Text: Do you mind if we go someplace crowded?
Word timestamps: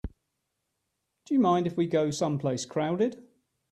Do 1.25 1.35
you 1.35 1.39
mind 1.39 1.67
if 1.67 1.77
we 1.77 1.85
go 1.85 2.09
someplace 2.09 2.65
crowded? 2.65 3.23